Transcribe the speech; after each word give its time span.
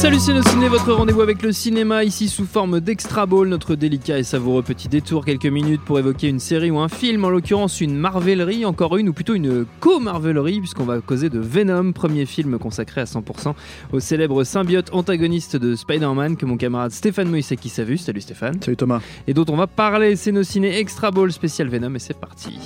Salut 0.00 0.18
Ciné, 0.18 0.68
votre 0.68 0.94
rendez-vous 0.94 1.20
avec 1.20 1.42
le 1.42 1.52
cinéma, 1.52 2.04
ici 2.04 2.30
sous 2.30 2.46
forme 2.46 2.80
d'extra 2.80 3.26
ball, 3.26 3.48
notre 3.48 3.74
délicat 3.74 4.18
et 4.18 4.22
savoureux 4.22 4.62
petit 4.62 4.88
détour, 4.88 5.26
quelques 5.26 5.44
minutes 5.44 5.82
pour 5.84 5.98
évoquer 5.98 6.28
une 6.28 6.40
série 6.40 6.70
ou 6.70 6.78
un 6.78 6.88
film, 6.88 7.22
en 7.26 7.28
l'occurrence 7.28 7.82
une 7.82 7.98
marvelerie, 7.98 8.64
encore 8.64 8.96
une, 8.96 9.10
ou 9.10 9.12
plutôt 9.12 9.34
une 9.34 9.66
co-marvelerie, 9.80 10.60
puisqu'on 10.60 10.84
va 10.84 11.00
causer 11.00 11.28
de 11.28 11.38
Venom, 11.38 11.92
premier 11.92 12.24
film 12.24 12.58
consacré 12.58 13.02
à 13.02 13.04
100% 13.04 13.52
au 13.92 14.00
célèbre 14.00 14.42
symbiote 14.42 14.88
antagoniste 14.94 15.56
de 15.56 15.76
Spider-Man 15.76 16.38
que 16.38 16.46
mon 16.46 16.56
camarade 16.56 16.92
Stéphane 16.92 17.28
Moïsaki 17.28 17.70
a 17.78 17.84
vu. 17.84 17.98
Salut 17.98 18.22
Stéphane. 18.22 18.56
Salut 18.62 18.78
Thomas. 18.78 19.02
Et 19.26 19.34
dont 19.34 19.44
on 19.48 19.56
va 19.56 19.66
parler, 19.66 20.16
c'est 20.16 20.32
nos 20.32 20.44
ciné 20.44 20.78
extra 20.78 21.10
ball 21.10 21.30
spécial 21.30 21.68
Venom, 21.68 21.94
et 21.94 21.98
c'est 21.98 22.18
parti. 22.18 22.58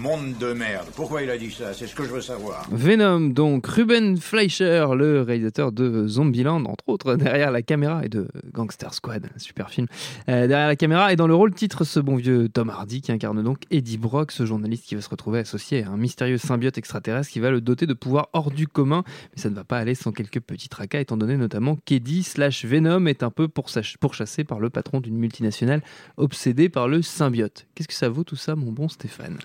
Monde 0.00 0.38
de 0.38 0.52
merde. 0.52 0.86
Pourquoi 0.94 1.22
il 1.22 1.30
a 1.30 1.36
dit 1.36 1.50
ça? 1.50 1.74
C'est 1.74 1.88
ce 1.88 1.94
que 1.94 2.04
je 2.04 2.10
veux 2.10 2.20
savoir. 2.20 2.68
Venom, 2.70 3.30
donc 3.30 3.66
Ruben 3.66 4.16
Fleischer, 4.16 4.86
le 4.96 5.22
réalisateur 5.22 5.72
de 5.72 6.06
Zombieland, 6.06 6.64
entre 6.66 6.88
autres, 6.88 7.14
derrière 7.16 7.50
la 7.50 7.62
caméra, 7.62 8.04
et 8.04 8.08
de 8.08 8.28
Gangster 8.52 8.94
Squad, 8.94 9.28
super 9.38 9.70
film, 9.70 9.88
euh, 10.28 10.46
derrière 10.46 10.68
la 10.68 10.76
caméra, 10.76 11.12
et 11.12 11.16
dans 11.16 11.26
le 11.26 11.34
rôle 11.34 11.52
titre, 11.52 11.82
ce 11.82 11.98
bon 11.98 12.14
vieux 12.14 12.48
Tom 12.48 12.70
Hardy 12.70 13.00
qui 13.00 13.10
incarne 13.10 13.42
donc 13.42 13.62
Eddie 13.70 13.98
Brock, 13.98 14.30
ce 14.30 14.46
journaliste 14.46 14.84
qui 14.84 14.94
va 14.94 15.00
se 15.00 15.08
retrouver 15.08 15.40
associé 15.40 15.82
à 15.82 15.90
un 15.90 15.96
mystérieux 15.96 16.38
symbiote 16.38 16.78
extraterrestre 16.78 17.32
qui 17.32 17.40
va 17.40 17.50
le 17.50 17.60
doter 17.60 17.86
de 17.86 17.94
pouvoirs 17.94 18.28
hors 18.34 18.52
du 18.52 18.68
commun, 18.68 19.02
mais 19.34 19.42
ça 19.42 19.50
ne 19.50 19.54
va 19.54 19.64
pas 19.64 19.78
aller 19.78 19.96
sans 19.96 20.12
quelques 20.12 20.40
petits 20.40 20.68
tracas, 20.68 21.00
étant 21.00 21.16
donné 21.16 21.36
notamment 21.36 21.76
qu'Eddie 21.84 22.22
slash 22.22 22.64
Venom 22.64 23.06
est 23.06 23.24
un 23.24 23.30
peu 23.30 23.48
pourchassé 23.48 24.44
par 24.44 24.60
le 24.60 24.70
patron 24.70 25.00
d'une 25.00 25.16
multinationale 25.16 25.82
obsédé 26.16 26.68
par 26.68 26.86
le 26.86 27.02
symbiote. 27.02 27.66
Qu'est-ce 27.74 27.88
que 27.88 27.94
ça 27.94 28.08
vaut 28.08 28.24
tout 28.24 28.36
ça, 28.36 28.54
mon 28.54 28.70
bon 28.70 28.88
Stéphane? 28.88 29.38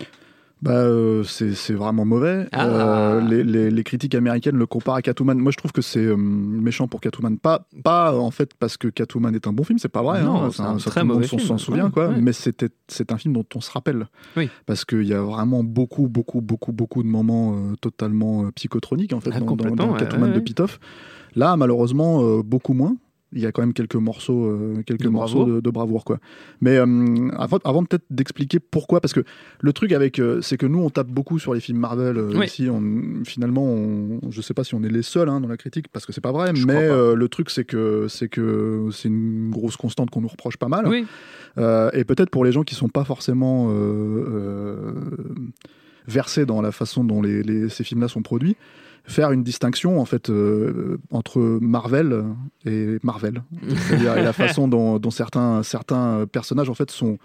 Bah, 0.63 0.71
euh, 0.71 1.23
c'est 1.23 1.73
vraiment 1.73 2.05
mauvais. 2.05 2.47
Ah. 2.53 2.67
Euh, 2.67 3.21
les, 3.21 3.43
les- 3.43 3.69
les 3.69 3.83
critiques 3.83 4.15
américaines 4.15 4.55
le 4.55 4.65
comparent 4.65 4.95
à 4.95 5.01
Catwoman. 5.01 5.37
Moi, 5.37 5.51
je 5.51 5.57
trouve 5.57 5.73
que 5.73 5.81
c'est 5.81 5.99
euh, 6.05 6.15
méchant 6.15 6.87
pour 6.87 7.01
Catwoman. 7.01 7.37
Pas, 7.37 7.67
pas 7.83 8.17
en 8.17 8.31
fait 8.31 8.53
parce 8.57 8.77
que 8.77 8.87
Catwoman 8.87 9.35
est 9.35 9.45
un 9.45 9.51
bon 9.53 9.63
film, 9.65 9.77
c'est 9.77 9.89
pas 9.89 10.01
vrai. 10.01 10.23
Non, 10.23 10.43
hein. 10.45 10.49
c'est 10.51 10.61
un 10.61 10.77
très 10.77 11.03
mauvais 11.03 11.27
film. 11.27 11.41
s'en 11.41 11.57
souvient, 11.57 11.85
Ouais, 11.85 11.91
quoi. 11.91 12.07
ouais. 12.07 12.21
Mais 12.21 12.31
c'est 12.33 13.11
un 13.11 13.17
film 13.17 13.33
dont 13.33 13.45
on 13.55 13.61
se 13.61 13.71
rappelle. 13.71 14.07
Oui. 14.37 14.49
Parce 14.65 14.85
qu'il 14.85 15.03
y 15.03 15.13
a 15.13 15.21
vraiment 15.21 15.63
beaucoup, 15.63 16.07
beaucoup, 16.07 16.39
beaucoup, 16.41 16.71
beaucoup 16.71 17.03
de 17.03 17.09
moments 17.09 17.55
totalement 17.81 18.49
psychotroniques 18.55 19.13
en 19.13 19.19
fait 19.19 19.31
Ah, 19.33 19.39
dans, 19.39 19.45
dans- 19.45 19.51
complètement, 19.51 19.85
dans 19.87 19.93
ouais, 19.93 19.99
Catwoman 19.99 20.31
de. 20.33 20.39
Pitoff. 20.39 20.79
Là, 21.35 21.57
malheureusement, 21.57 22.39
beaucoup 22.39 22.73
moins. 22.73 22.95
Il 23.35 23.41
y 23.41 23.45
a 23.45 23.51
quand 23.51 23.61
même 23.61 23.73
quelques 23.73 23.95
morceaux, 23.95 24.45
euh, 24.45 24.83
quelques 24.85 25.01
De 25.03 25.09
morceaux 25.09 25.37
bravoure. 25.39 25.55
de, 25.55 25.61
de 25.61 25.69
bravoure, 25.69 26.05
quoi. 26.05 26.19
Mais 26.61 26.77
euh, 26.77 27.29
avant, 27.37 27.57
avant 27.63 27.83
peut-être 27.83 28.05
d'expliquer 28.09 28.59
pourquoi, 28.59 29.01
parce 29.01 29.13
que 29.13 29.23
le 29.61 29.73
truc 29.73 29.91
avec, 29.91 30.19
euh, 30.19 30.41
c'est 30.41 30.57
que 30.57 30.65
nous 30.65 30.79
on 30.79 30.89
tape 30.89 31.07
beaucoup 31.07 31.39
sur 31.39 31.53
les 31.53 31.59
films 31.59 31.79
Marvel 31.79 32.17
Oui. 32.35 32.45
ici. 32.45 32.69
On, 32.69 33.23
finalement, 33.25 33.65
on, 33.65 34.19
je 34.29 34.41
sais 34.41 34.53
pas 34.53 34.63
si 34.63 34.75
on 34.75 34.83
est 34.83 34.89
les 34.89 35.01
seuls 35.01 35.29
hein, 35.29 35.41
dans 35.41 35.47
la 35.47 35.57
critique, 35.57 35.87
parce 35.87 36.05
que 36.05 36.13
c'est 36.13 36.21
pas 36.21 36.31
vrai. 36.31 36.51
Je 36.53 36.65
mais 36.67 36.87
pas. 36.89 37.13
le 37.15 37.27
truc 37.27 37.49
c'est 37.49 37.65
que 37.65 38.07
c'est 38.07 38.29
que 38.29 38.89
c'est 38.91 39.07
une 39.09 39.49
grosse 39.51 39.77
constante 39.77 40.09
qu'on 40.09 40.21
nous 40.21 40.27
reproche 40.27 40.57
pas 40.57 40.67
mal. 40.67 40.87
Oui, 40.87 41.05
et 41.57 42.03
peut-être 42.03 42.29
pour 42.29 42.45
les 42.45 42.51
gens 42.51 42.63
qui 42.63 42.75
sont 42.75 42.89
pas 42.89 43.03
forcément 43.03 43.69
versés 46.07 46.45
dans 46.45 46.61
la 46.61 46.71
façon 46.71 47.03
dont 47.03 47.21
les, 47.21 47.43
les- 47.43 47.69
ces 47.69 47.83
films-là 47.83 48.07
sont 48.07 48.21
produits, 48.21 48.55
faire 49.05 49.31
une 49.31 49.43
distinction 49.43 49.99
en 49.99 50.05
fait 50.05 50.29
euh, 50.29 50.97
entre 51.11 51.39
Marvel 51.61 52.23
et 52.65 52.97
Marvel, 53.03 53.43
c'est-à-dire 53.75 54.17
et 54.17 54.23
la 54.23 54.33
façon 54.43 54.67
dont, 54.67 54.97
dont 54.99 55.11
certains 55.11 55.61
certains 55.63 56.25
personnages 56.31 56.69
en 56.69 56.73
fait 56.73 56.89
sont 56.91 57.17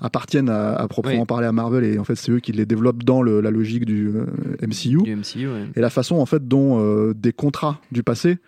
appartiennent 0.00 0.48
à, 0.48 0.74
à 0.74 0.86
proprement 0.88 1.20
Oui. 1.20 1.26
parler 1.26 1.46
à 1.46 1.52
Marvel 1.52 1.84
et 1.84 1.98
en 1.98 2.04
fait 2.04 2.14
c'est 2.14 2.30
eux 2.30 2.38
qui 2.40 2.52
les 2.52 2.66
développent 2.66 3.02
dans 3.02 3.20
le- 3.20 3.40
la 3.40 3.50
logique 3.50 3.84
du 3.84 4.08
euh, 4.08 4.24
MCU 4.66 5.02
du 5.02 5.16
MCU, 5.16 5.48
ouais. 5.48 5.66
et 5.74 5.80
la 5.80 5.90
façon 5.90 6.16
en 6.16 6.26
fait 6.26 6.46
dont 6.46 6.80
euh, 6.80 7.12
des 7.14 7.32
contrats 7.32 7.80
du 7.92 8.02
passé 8.02 8.38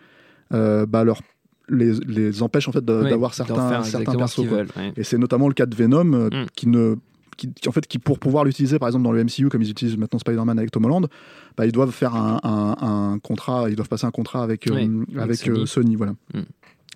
bah, 0.51 1.05
leur 1.05 1.21
les, 1.69 1.93
les 2.07 2.43
empêchent 2.43 2.69
en 2.69 2.73
fait 2.73 2.79
Oui, 2.89 3.09
d'avoir 3.11 3.33
certains 3.35 3.83
certains 3.85 4.13
ce 4.13 4.17
persos 4.19 4.45
veulent, 4.45 4.69
ouais. 4.77 4.93
Et 4.97 5.05
c'est 5.05 5.19
notamment 5.19 5.47
le 5.47 5.55
cas 5.55 5.67
de 5.67 5.75
Venom, 5.77 6.13
euh, 6.15 6.29
Mm. 6.33 6.47
qui 6.57 6.67
ne. 6.67 6.97
Qui, 7.37 7.51
en 7.69 7.73
fait, 7.73 7.87
qui 7.87 7.99
pour 7.99 8.19
pouvoir 8.19 8.45
l'utiliser, 8.45 8.79
par 8.79 8.89
exemple 8.89 9.05
dans 9.05 9.13
le 9.13 9.23
MCU, 9.25 9.49
comme 9.49 9.63
ils 9.63 9.71
utilisent 9.71 9.97
maintenant 9.97 10.19
Spider-Man 10.19 10.59
avec 10.59 10.71
Tom 10.71 10.85
Holland, 10.85 11.07
bah, 11.57 11.67
ils 11.67 11.73
doivent 11.73 11.91
faire 11.93 12.15
un, 12.15 12.39
un- 12.43 12.77
un 13.15 13.19
contrat, 13.19 13.71
ils 13.71 13.77
doivent 13.77 13.89
passer 13.89 14.07
un 14.07 14.11
contrat 14.11 14.43
avec, 14.43 14.67
euh, 14.67 14.75
Oui, 14.75 14.91
avec 15.17 15.23
avec 15.23 15.37
Sony. 15.39 15.61
euh, 15.61 15.67
Sony. 15.67 15.97
voilà. 15.97 16.13
Mm. 16.35 16.41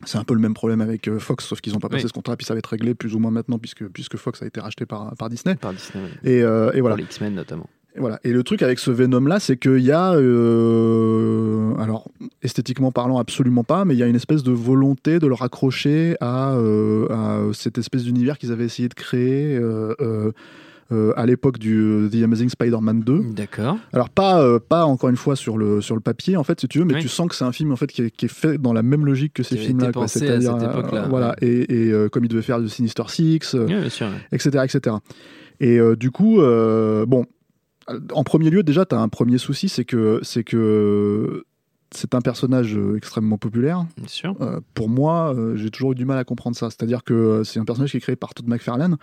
C'est 0.07 0.19
un 0.19 0.25
peu 0.25 0.35
le 0.35 0.41
même 0.41 0.53
problème 0.55 0.81
avec 0.83 1.09
euh, 1.09 1.19
Fox, 1.19 1.47
sauf 1.47 1.61
qu'ils 1.63 1.73
n'ont 1.73 1.79
pas 1.79 1.89
passé 1.89 2.03
Oui. 2.03 2.09
ce 2.09 2.13
contrat, 2.13 2.37
puis 2.37 2.45
ça 2.45 2.53
va 2.53 2.59
être 2.59 2.67
réglé 2.67 2.95
plus 2.95 3.15
ou 3.15 3.19
moins 3.19 3.31
maintenant, 3.31 3.59
puisque, 3.59 3.87
puisque 3.89 4.17
Fox 4.17 4.43
a 4.43 4.47
été 4.47 4.61
racheté 4.61 4.85
par, 4.85 5.15
par 5.17 5.31
Disney. 5.31 5.55
Par 5.55 5.73
Disney, 5.73 6.05
ouais. 6.05 6.31
Et, 6.31 6.43
euh, 6.43 6.73
et 6.75 6.81
voilà. 6.81 6.97
Pour 6.97 6.99
les 6.99 7.05
X-Men 7.05 7.35
notamment. 7.35 7.69
Voilà. 7.97 8.19
Et 8.25 8.33
le 8.33 8.43
truc 8.43 8.63
avec 8.63 8.79
ce 8.81 8.91
Venom 8.91 9.21
là, 9.27 9.39
c'est 9.39 9.57
qu'il 9.57 9.79
y 9.79 9.93
a, 9.93 10.15
euh, 10.15 11.75
alors 11.79 12.09
esthétiquement 12.43 12.93
parlant, 12.93 13.19
absolument 13.19 13.65
pas, 13.65 13.85
mais 13.85 13.95
il 13.95 13.99
y 13.99 14.03
a 14.03 14.07
une 14.07 14.17
espèce 14.17 14.43
de 14.43 14.53
volonté 14.53 15.19
de 15.19 15.27
le 15.27 15.35
raccrocher 15.35 16.17
à, 16.21 16.55
euh, 16.55 17.07
à 17.11 17.41
cette 17.53 17.79
espèce 17.79 18.05
d'univers 18.05 18.39
qu'ils 18.39 18.53
avaient 18.53 18.65
essayé 18.65 18.89
de 18.89 18.95
créer 18.95 19.57
euh, 19.57 19.95
euh, 20.01 20.33
euh, 20.93 21.13
à 21.17 21.25
l'époque 21.25 21.59
du 21.59 21.81
euh, 21.81 22.09
The 22.11 22.23
Amazing 22.25 22.49
Spider-Man 22.51 23.01
2. 23.01 23.21
D'accord. 23.35 23.79
Alors 23.93 24.11
pas, 24.11 24.43
euh, 24.43 24.59
pas 24.59 24.85
encore 24.85 25.09
une 25.09 25.17
fois 25.17 25.35
sur 25.37 25.57
le 25.57 25.81
sur 25.81 25.95
le 25.95 26.01
papier 26.01 26.37
en 26.37 26.45
fait, 26.45 26.61
si 26.61 26.69
tu 26.69 26.79
veux, 26.81 26.85
mais 26.85 26.95
Oui. 26.95 27.01
tu 27.01 27.09
sens 27.09 27.29
que 27.29 27.35
c'est 27.35 27.45
un 27.45 27.53
film 27.53 27.73
en 27.73 27.77
fait 27.77 27.87
qui 27.87 28.03
est, 28.03 28.11
qui 28.11 28.27
est 28.27 28.29
fait 28.33 28.59
dans 28.59 28.73
la 28.73 28.83
même 28.83 29.07
logique 29.07 29.33
que 29.35 29.43
ces 29.43 29.57
films-là. 29.57 29.93
C'est-à-dire, 30.09 30.57
voilà. 31.09 31.35
Et, 31.41 31.87
et, 31.87 31.93
euh, 31.93 32.09
comme 32.09 32.25
il 32.25 32.29
devait 32.29 32.43
faire 32.43 32.61
de 32.61 32.67
Sinister 32.67 33.05
Six. 33.09 33.55
Oui, 33.55 33.89
sûr. 33.91 34.09
etc. 34.33 34.65
etc. 34.65 34.97
Et 35.61 35.79
euh, 35.79 35.95
du 35.97 36.11
coup, 36.11 36.41
euh, 36.41 37.07
bon, 37.07 37.25
en 38.13 38.25
premier 38.25 38.51
lieu, 38.51 38.63
déjà, 38.63 38.85
tu 38.87 38.95
as 38.95 39.01
un 39.01 39.09
premier 39.09 39.39
souci, 39.39 39.69
c'est 39.69 39.85
que 39.85 40.21
c'est 40.23 40.45
que 40.45 41.45
c'est 41.91 42.15
un 42.15 42.21
personnage 42.21 42.77
euh, 42.77 42.97
extrêmement 42.97 43.39
populaire. 43.39 43.87
Bien 43.97 44.09
sûr. 44.09 44.37
Euh, 44.41 44.61
pour 44.75 44.89
moi, 44.89 45.35
euh, 45.35 45.57
j'ai 45.57 45.71
toujours 45.71 45.93
eu 45.93 45.95
du 45.95 46.05
mal 46.05 46.19
à 46.19 46.25
comprendre 46.25 46.57
ça. 46.57 46.71
C'est-à-dire 46.71 47.05
que 47.05 47.43
c'est 47.45 47.61
un 47.61 47.65
personnage 47.65 47.93
qui 47.93 47.99
est 47.99 48.01
créé 48.01 48.17
par 48.17 48.35
Todd 48.35 48.49
McFarlane. 48.49 48.97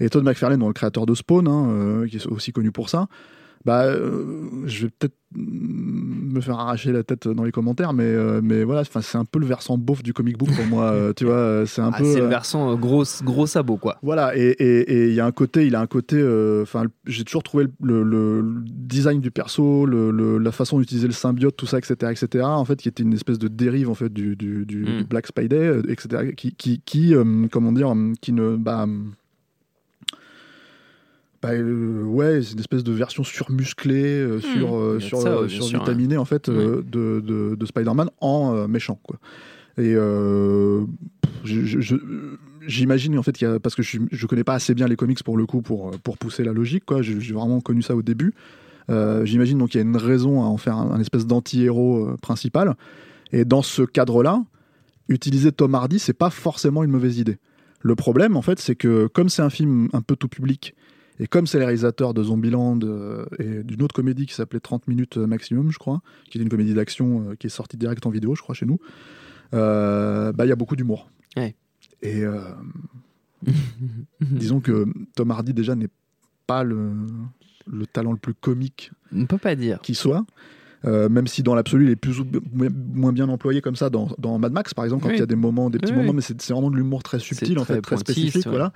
Et 0.00 0.08
Todd 0.08 0.24
McFarlane, 0.24 0.64
le 0.64 0.72
créateur 0.72 1.06
de 1.06 1.14
Spawn, 1.14 1.48
hein, 1.48 1.68
euh, 1.68 2.06
qui 2.06 2.16
est 2.16 2.26
aussi 2.26 2.52
connu 2.52 2.70
pour 2.70 2.88
ça, 2.88 3.08
bah, 3.64 3.92
je 3.92 4.82
vais 4.82 4.90
peut-être 4.90 5.16
mm, 5.34 6.21
me 6.32 6.40
faire 6.40 6.58
arracher 6.58 6.90
la 6.92 7.02
tête 7.02 7.28
dans 7.28 7.44
les 7.44 7.52
commentaires, 7.52 7.92
mais, 7.92 8.04
euh, 8.04 8.40
mais 8.42 8.64
voilà, 8.64 8.80
enfin, 8.82 9.00
c'est 9.00 9.18
un 9.18 9.24
peu 9.24 9.38
le 9.38 9.46
versant 9.46 9.78
beauf 9.78 10.02
du 10.02 10.12
comic 10.12 10.36
book 10.38 10.50
pour 10.54 10.66
moi. 10.66 10.90
euh, 10.92 11.12
tu 11.14 11.24
vois, 11.24 11.34
euh, 11.34 11.66
c'est 11.66 11.80
un 11.82 11.90
Ah, 11.92 11.98
peu. 11.98 12.04
c'est 12.04 12.20
le 12.20 12.26
versant 12.26 12.74
gros, 12.76 13.04
gros 13.22 13.46
sabot, 13.46 13.76
quoi. 13.76 13.98
voilà, 14.02 14.36
et 14.36 14.42
et- 14.58 14.92
et 14.92 15.08
il 15.08 15.14
y 15.14 15.20
a 15.20 15.26
un 15.26 15.32
côté, 15.32 15.66
il 15.66 15.74
a 15.74 15.80
un 15.80 15.86
côté, 15.86 16.16
enfin, 16.62 16.84
j'ai 17.06 17.24
toujours 17.24 17.42
trouvé 17.42 17.66
le, 17.82 18.02
le- 18.02 18.40
le 18.40 18.62
design 18.66 19.20
du 19.20 19.30
perso, 19.30 19.86
le, 19.86 20.10
le- 20.10 20.38
la 20.38 20.52
façon 20.52 20.78
d'utiliser 20.78 21.06
le 21.06 21.12
symbiote, 21.12 21.56
tout 21.56 21.66
ça, 21.66 21.78
etc., 21.78 21.94
etc., 22.10 22.44
en 22.44 22.64
fait, 22.64 22.76
qui 22.76 22.88
était 22.88 23.02
une 23.02 23.12
espèce 23.14 23.38
de 23.38 23.48
dérive, 23.48 23.88
en 23.90 23.94
fait, 23.94 24.12
du, 24.12 24.36
du, 24.36 24.64
du- 24.66 24.82
Mm. 24.82 24.98
du 24.98 25.04
Black 25.04 25.26
Spidey, 25.26 25.56
euh, 25.56 25.82
etc., 25.88 26.32
qui, 26.36 26.54
qui, 26.54 26.80
qui 26.84 27.14
comment 27.50 27.72
dire, 27.72 27.92
qui 28.20 28.32
ne, 28.32 28.56
bah, 28.56 28.86
bah, 31.42 31.50
euh, 31.50 32.02
ouais, 32.04 32.40
c'est 32.42 32.52
une 32.52 32.60
espèce 32.60 32.84
de 32.84 32.92
version 32.92 33.24
surmusclée, 33.24 34.04
euh, 34.04 34.40
sur, 34.40 34.76
euh, 34.76 35.00
sur, 35.00 35.20
ça, 35.20 35.48
sûr, 35.48 35.64
survitaminée, 35.64 36.16
en 36.16 36.24
fait, 36.24 36.48
de, 36.48 36.84
de, 36.86 37.56
de 37.56 37.66
Spider-Man 37.66 38.10
en 38.20 38.68
méchant, 38.68 38.98
quoi. 39.02 39.18
Et 39.78 39.96
j'imagine 42.66 43.18
en 43.18 43.22
fait 43.22 43.32
qu'il 43.32 43.48
y 43.48 43.50
a, 43.50 43.58
parce 43.58 43.74
que 43.74 43.82
je, 43.82 43.98
je 44.10 44.26
connais 44.26 44.44
pas 44.44 44.54
assez 44.54 44.74
bien 44.74 44.86
les 44.86 44.96
comics 44.96 45.22
pour 45.22 45.36
le 45.36 45.46
coup 45.46 45.62
pour, 45.62 45.90
pour 46.02 46.18
pousser 46.18 46.44
la 46.44 46.52
logique 46.52 46.84
quoi. 46.84 47.02
J'ai 47.02 47.32
vraiment 47.32 47.60
connu 47.60 47.82
ça 47.82 47.96
au 47.96 48.02
début. 48.02 48.34
Euh, 48.90 49.24
j'imagine 49.24 49.58
donc 49.58 49.70
qu'il 49.70 49.80
y 49.80 49.82
a 49.82 49.86
une 49.86 49.96
raison 49.96 50.42
à 50.42 50.46
en 50.46 50.56
faire 50.56 50.76
un, 50.76 50.90
un 50.90 51.00
espèce 51.00 51.26
d'anti-héros 51.26 52.06
euh, 52.06 52.16
principal. 52.16 52.74
Et 53.32 53.44
dans 53.44 53.62
ce 53.62 53.82
cadre-là, 53.82 54.42
utiliser 55.08 55.52
Tom 55.52 55.74
Hardy 55.74 55.98
c'est 55.98 56.12
pas 56.12 56.30
forcément 56.30 56.84
une 56.84 56.90
mauvaise 56.90 57.18
idée. 57.18 57.38
Le 57.80 57.94
problème 57.94 58.36
en 58.36 58.42
fait 58.42 58.60
c'est 58.60 58.76
que 58.76 59.06
comme 59.06 59.28
c'est 59.28 59.42
un 59.42 59.50
film 59.50 59.88
un 59.92 60.02
peu 60.02 60.16
tout 60.16 60.28
public 60.28 60.74
Et 61.22 61.26
comme 61.28 61.46
c'est 61.46 61.58
les 61.58 61.64
réalisateurs 61.64 62.12
de 62.14 62.22
Zombieland 62.22 62.80
euh, 62.82 63.24
et 63.38 63.62
d'une 63.62 63.80
autre 63.82 63.94
comédie 63.94 64.26
qui 64.26 64.34
s'appelait 64.34 64.60
30 64.60 64.88
minutes 64.88 65.16
maximum, 65.16 65.70
je 65.70 65.78
crois, 65.78 66.02
qui 66.28 66.38
est 66.38 66.42
une 66.42 66.48
comédie 66.48 66.74
d'action 66.74 67.30
euh, 67.30 67.34
qui 67.36 67.46
est 67.46 67.50
sortie 67.50 67.76
direct 67.76 68.04
en 68.06 68.10
vidéo, 68.10 68.34
je 68.34 68.42
crois, 68.42 68.54
chez 68.56 68.66
nous, 68.66 68.78
euh, 69.54 70.32
bah, 70.32 70.44
il 70.44 70.48
y 70.48 70.52
a 70.52 70.56
beaucoup 70.56 70.74
d'humour. 70.76 71.08
Ouais. 71.36 71.54
Et 72.02 72.24
euh, 72.24 72.40
disons 74.20 74.60
que 74.60 74.86
Tom 75.14 75.30
Hardy, 75.30 75.52
déjà, 75.54 75.74
n'est 75.74 75.88
pas 76.46 76.64
le, 76.64 76.90
le 77.70 77.86
talent 77.86 78.12
le 78.12 78.18
plus 78.18 78.34
comique 78.34 78.90
On 79.14 79.26
peut 79.26 79.38
pas 79.38 79.54
dire. 79.54 79.80
qui 79.82 79.94
soit. 79.94 80.24
Euh, 80.84 81.08
même 81.08 81.28
si 81.28 81.44
dans 81.44 81.54
l'absolu, 81.54 81.84
il 81.86 81.90
est 81.90 81.96
plus 81.96 82.18
ou 82.18 82.26
moins- 82.52 83.12
bien 83.12 83.28
employé 83.28 83.60
comme 83.60 83.76
ça 83.76 83.88
dans, 83.88 84.08
dans 84.18 84.38
Mad 84.40 84.52
Max, 84.52 84.74
par 84.74 84.84
exemple, 84.84 85.02
quand 85.04 85.10
Oui. 85.10 85.14
il 85.16 85.20
y 85.20 85.22
a 85.22 85.26
des 85.26 85.36
moments, 85.36 85.70
des 85.70 85.78
petits 85.78 85.92
Oui, 85.92 85.98
moments, 85.98 86.10
oui. 86.10 86.16
mais 86.16 86.22
c'est 86.22 86.50
vraiment 86.52 86.70
de 86.72 86.76
l'humour 86.76 87.04
très 87.04 87.20
subtil, 87.20 87.56
en 87.60 87.64
très 87.64 87.74
fait, 87.76 87.80
très 87.82 87.96
spécifique. 87.98 88.46
ouais. 88.46 88.50
Voilà. 88.50 88.72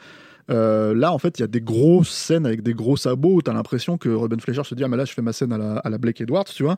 Euh, 0.50 0.94
là, 0.94 1.12
en 1.12 1.18
fait, 1.18 1.38
il 1.38 1.42
y 1.42 1.44
a 1.44 1.48
des 1.48 1.60
grosses 1.60 2.10
scènes 2.10 2.46
avec 2.46 2.62
des 2.62 2.74
gros 2.74 2.96
sabots 2.96 3.34
où 3.36 3.42
tu 3.42 3.50
as 3.50 3.54
l'impression 3.54 3.98
que 3.98 4.08
Ruben 4.08 4.38
Fleischer 4.40 4.64
se 4.64 4.74
dit 4.74 4.84
Ah, 4.84 4.88
mais 4.88 4.96
là, 4.96 5.04
je 5.04 5.12
fais 5.12 5.22
ma 5.22 5.32
scène 5.32 5.52
à 5.52 5.58
la, 5.58 5.74
à 5.78 5.90
la 5.90 5.98
Blake 5.98 6.20
Edwards, 6.20 6.44
tu 6.44 6.62
vois. 6.62 6.76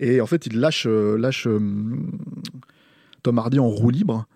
Et 0.00 0.20
en 0.20 0.26
fait, 0.26 0.46
il 0.46 0.58
lâche, 0.60 0.86
euh, 0.86 1.16
lâche 1.18 1.46
euh, 1.46 1.58
Tom 3.22 3.38
Hardy 3.38 3.58
en 3.58 3.68
roue 3.68 3.90
libre. 3.90 4.26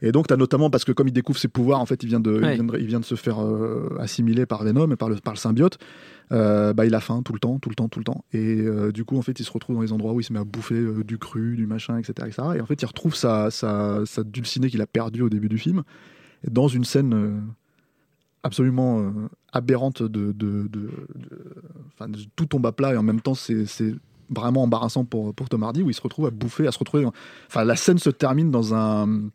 Et 0.00 0.12
donc, 0.12 0.28
tu 0.28 0.34
as 0.34 0.36
notamment, 0.36 0.70
parce 0.70 0.84
que 0.84 0.92
comme 0.92 1.08
il 1.08 1.12
découvre 1.12 1.40
ses 1.40 1.48
pouvoirs, 1.48 1.80
en 1.80 1.86
fait, 1.86 2.04
il 2.04 2.08
vient 2.08 2.20
de, 2.20 2.30
Ouais. 2.40 2.52
il 2.52 2.54
vient 2.54 2.64
de, 2.64 2.78
il 2.78 2.86
vient 2.86 3.00
de 3.00 3.04
se 3.04 3.16
faire 3.16 3.44
euh, 3.44 3.96
assimiler 3.98 4.46
par 4.46 4.62
Venom 4.62 4.88
et 4.92 4.96
par 4.96 5.08
le, 5.08 5.16
par 5.16 5.34
le 5.34 5.38
symbiote. 5.38 5.78
Euh, 6.30 6.72
bah, 6.72 6.86
il 6.86 6.94
a 6.94 7.00
faim 7.00 7.22
tout 7.24 7.32
le 7.32 7.40
temps, 7.40 7.58
tout 7.58 7.68
le 7.68 7.74
temps, 7.74 7.88
tout 7.88 7.98
le 7.98 8.04
temps. 8.04 8.24
Et 8.32 8.60
euh, 8.60 8.92
du 8.92 9.04
coup, 9.04 9.18
en 9.18 9.22
fait, 9.22 9.40
il 9.40 9.44
se 9.44 9.50
retrouve 9.50 9.74
dans 9.74 9.82
les 9.82 9.92
endroits 9.92 10.12
où 10.12 10.20
il 10.20 10.24
se 10.24 10.32
met 10.32 10.38
à 10.38 10.44
bouffer 10.44 10.80
du 11.04 11.18
cru, 11.18 11.56
du 11.56 11.66
machin, 11.66 11.98
etc., 11.98 12.28
etc. 12.28 12.48
Et 12.56 12.60
en 12.60 12.66
fait, 12.66 12.80
il 12.80 12.86
retrouve 12.86 13.16
sa, 13.16 13.50
sa, 13.50 14.02
sa 14.06 14.22
dulcinée 14.22 14.70
qu'il 14.70 14.82
a 14.82 14.86
perdue 14.86 15.22
au 15.22 15.28
début 15.28 15.48
du 15.48 15.58
film 15.58 15.82
dans 16.48 16.68
une 16.68 16.84
scène 16.84 17.42
absolument 18.42 19.00
euh, 19.00 19.10
aberrante 19.52 20.02
de, 20.02 20.32
de, 20.32 20.68
de, 20.68 20.90
tout 22.36 22.46
tombe 22.46 22.66
à 22.66 22.72
plat 22.72 22.94
et 22.94 22.96
en 22.96 23.02
même 23.02 23.20
temps, 23.20 23.34
c'est 23.34 23.66
vraiment 24.30 24.62
embarrassant 24.62 25.04
pour, 25.04 25.34
pour 25.34 25.48
Tom 25.48 25.62
Hardy 25.62 25.82
où 25.82 25.90
il 25.90 25.94
se 25.94 26.02
retrouve 26.02 26.26
à 26.26 26.30
bouffer, 26.30 26.66
à 26.66 26.72
se 26.72 26.78
retrouver. 26.78 27.06
Enfin, 27.48 27.64
la 27.64 27.76
scène 27.76 27.98
se 27.98 28.10
termine 28.10 28.50
dans 28.50 28.74
un 28.74 29.30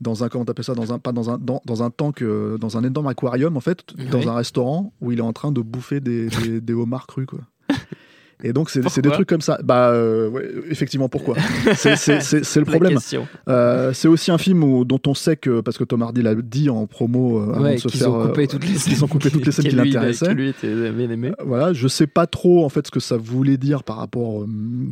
dans 0.00 0.22
un 0.22 0.28
comment 0.28 0.44
t'appelles 0.44 0.64
ça 0.64 0.74
dans 0.74 0.92
un 0.92 1.00
pas 1.00 1.10
dans 1.10 1.30
un 1.30 1.38
dans, 1.38 1.60
dans 1.64 1.82
un 1.82 1.90
tank 1.90 2.22
euh, 2.22 2.56
dans 2.56 2.76
un 2.76 2.84
énorme 2.84 3.08
aquarium 3.08 3.56
en 3.56 3.60
fait 3.60 3.84
dans 4.12 4.28
un 4.28 4.34
restaurant 4.34 4.92
où 5.00 5.10
il 5.10 5.18
est 5.18 5.22
en 5.22 5.32
train 5.32 5.50
de 5.50 5.60
bouffer 5.60 5.98
des, 5.98 6.28
des, 6.28 6.60
des 6.60 6.72
homards 6.72 7.08
crus 7.08 7.26
quoi 7.26 7.40
et 8.44 8.52
donc 8.52 8.70
c'est 8.70 8.80
des 9.00 9.10
trucs 9.10 9.28
comme 9.28 9.40
ça 9.40 9.58
bah 9.64 9.90
euh, 9.90 10.28
ouais, 10.30 10.48
effectivement 10.70 11.08
pourquoi? 11.08 11.36
C'est 11.74 11.94
le 12.60 12.64
problème 12.64 12.98
euh, 13.48 13.92
c'est 13.92 14.08
aussi 14.08 14.30
un 14.30 14.38
film 14.38 14.62
où- 14.62 14.84
dont 14.84 15.00
on 15.06 15.14
sait 15.14 15.36
que, 15.36 15.60
parce 15.60 15.76
que 15.78 15.84
Tom 15.84 16.02
Hardy 16.02 16.22
l'a 16.22 16.34
dit 16.34 16.70
en 16.70 16.86
promo 16.86 17.38
euh, 17.40 17.52
avant 17.54 17.62
Ouais, 17.64 17.74
de 17.74 17.80
se 17.80 17.88
qu'ils 17.88 18.00
faire. 18.00 18.12
ont 18.12 18.26
coupé 18.28 18.42
euh, 18.44 18.46
toutes 18.46 18.66
les 18.68 18.74
qu'ils 18.74 19.04
ont 19.04 19.08
coupé 19.08 19.30
toutes 19.30 19.44
les 19.46 19.52
scènes 19.52 19.64
qui 19.66 19.76
que 19.76 19.80
lui, 19.82 19.90
l'intéressaient. 19.92 20.26
Que 20.28 20.32
lui 20.32 20.48
était 20.50 20.90
bien 20.92 21.10
aimé. 21.10 21.32
Voilà, 21.44 21.72
je 21.72 21.88
sais 21.88 22.06
pas 22.06 22.26
trop 22.26 22.64
en 22.64 22.68
fait 22.68 22.86
ce 22.86 22.90
que 22.90 23.00
ça 23.00 23.16
voulait 23.16 23.56
dire 23.56 23.82
par 23.84 23.96
rapport, 23.96 24.44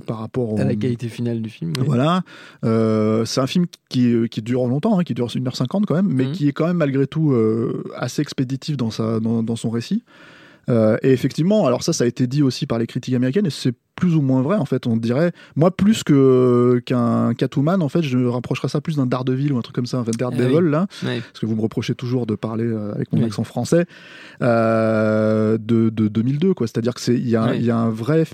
par 0.07 0.19
rapport 0.19 0.59
À 0.61 0.65
la 0.65 0.75
qualité 0.75 1.09
finale 1.09 1.41
du 1.43 1.51
film. 1.51 1.73
Voilà, 1.85 2.23
c'est 2.63 3.41
un 3.41 3.47
film 3.47 3.67
qui, 3.89 4.15
qui 4.31 4.43
dure 4.43 4.67
longtemps, 4.67 4.99
hein, 4.99 5.05
qui 5.05 5.15
dure 5.15 5.27
1h50 5.29 5.85
quand 5.87 5.95
même, 5.95 6.09
mais 6.13 6.25
Mhm. 6.27 6.33
qui 6.33 6.49
est 6.49 6.53
quand 6.53 6.67
même 6.67 6.77
malgré 6.79 7.07
tout 7.07 7.35
assez 7.97 8.23
expéditif 8.23 8.77
dans, 8.77 8.91
sa, 8.91 9.21
dans, 9.21 9.43
dans 9.43 9.57
son 9.57 9.71
récit. 9.71 10.03
Euh, 10.69 10.97
et 11.03 11.13
effectivement, 11.13 11.67
alors 11.67 11.83
ça, 11.85 11.93
ça 11.93 12.03
a 12.05 12.07
été 12.09 12.27
dit 12.27 12.43
aussi 12.43 12.67
par 12.67 12.79
les 12.79 12.87
critiques 12.89 13.15
américaines, 13.15 13.47
et 13.47 13.51
c'est 13.51 13.73
plus 13.95 14.15
ou 14.17 14.21
moins 14.21 14.43
vrai 14.43 14.57
en 14.57 14.65
fait. 14.65 14.87
On 14.89 14.97
dirait, 14.97 15.33
moi, 15.55 15.71
plus 15.75 16.03
que 16.03 16.83
qu'un 16.85 17.35
Catwoman, 17.35 17.81
en 17.83 17.89
fait, 17.89 18.03
je 18.03 18.19
rapprocherais 18.19 18.69
ça 18.69 18.81
plus 18.81 18.97
d'un 18.97 19.07
Daredevil 19.07 19.53
ou 19.53 19.59
un 19.59 19.63
truc 19.63 19.77
comme 19.77 19.87
ça, 19.87 19.99
en 19.99 20.05
fait, 20.05 20.17
Daredevil 20.17 20.57
Ah 20.57 20.61
oui. 20.63 20.71
là, 20.71 20.87
parce 21.03 21.41
que 21.41 21.47
vous 21.47 21.55
me 21.55 21.61
reprochez 21.61 21.95
toujours 21.95 22.27
de 22.27 22.35
parler 22.35 22.65
euh, 22.65 22.93
avec 22.95 23.13
mon 23.13 23.21
Oui. 23.21 23.27
accent 23.27 23.45
français 23.45 23.87
euh, 24.43 25.57
de, 25.57 25.89
de 25.91 26.09
2002, 26.09 26.53
quoi. 26.55 26.67
C'est-à-dire 26.67 26.95
que 26.95 27.01
c'est 27.01 27.15
il 27.15 27.29
y, 27.29 27.37
a 27.37 27.43
un- 27.45 27.51
Oui. 27.53 27.57
il 27.61 27.65
y 27.65 27.71
a 27.71 27.77
un 27.79 27.91
vrai 27.91 28.25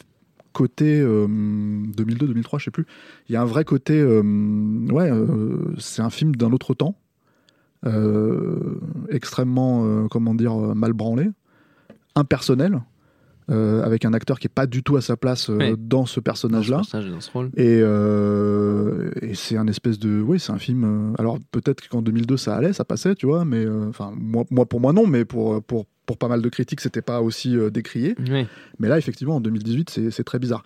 côté 0.54 1.00
euh, 1.00 1.26
2002, 1.28 2.26
2003, 2.28 2.58
je 2.58 2.64
sais 2.64 2.70
plus. 2.70 2.86
Il 3.28 3.32
y 3.32 3.36
a 3.36 3.42
un 3.42 3.46
vrai 3.46 3.64
côté, 3.64 4.02
ouais, 4.04 5.10
c'est 5.78 6.02
un 6.02 6.10
film 6.10 6.34
d'un 6.34 6.50
autre 6.52 6.74
temps, 6.74 6.94
extrêmement, 9.10 10.08
comment 10.08 10.34
dire, 10.34 10.54
mal 10.74 10.92
branlé, 10.92 11.30
impersonnel. 12.14 12.80
euh, 13.50 13.82
avec 13.82 14.04
un 14.04 14.12
acteur 14.14 14.38
qui 14.38 14.46
est 14.46 14.54
pas 14.54 14.66
du 14.66 14.84
tout 14.84 14.96
à 14.96 15.00
sa 15.00 15.16
place 15.16 15.50
euh, 15.50 15.56
Oui. 15.58 15.74
dans 15.76 16.06
ce 16.06 16.20
personnage-là. 16.20 16.76
personnage. 16.76 17.50
Et, 17.56 17.80
euh, 17.82 19.10
et 19.20 19.34
c'est 19.34 19.56
un 19.56 19.66
espèce 19.66 19.98
de. 19.98 20.20
Oui, 20.20 20.38
c'est 20.38 20.52
un 20.52 20.58
film. 20.58 21.14
alors 21.18 21.38
peut-être 21.50 21.88
qu'en 21.88 22.02
2002 22.02 22.36
ça 22.36 22.54
allait, 22.54 22.72
ça 22.72 22.84
passait, 22.84 23.16
tu 23.16 23.26
vois, 23.26 23.44
mais. 23.44 23.66
Enfin, 23.88 24.12
moi, 24.16 24.44
moi, 24.50 24.64
pour 24.64 24.80
moi 24.80 24.92
non, 24.92 25.08
mais 25.08 25.24
pour, 25.24 25.60
pour, 25.64 25.86
pour 26.06 26.18
pas 26.18 26.28
mal 26.28 26.40
de 26.40 26.48
critiques, 26.48 26.80
c'était 26.80 27.02
pas 27.02 27.20
aussi 27.20 27.56
décrié. 27.72 28.14
Mais 28.78 28.88
là, 28.88 28.96
effectivement, 28.96 29.36
en 29.36 29.40
2018, 29.40 29.90
c'est 30.10 30.24
très 30.24 30.38
bizarre. 30.38 30.62